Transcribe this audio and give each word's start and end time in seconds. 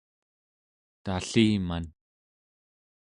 talliman 1.03 1.83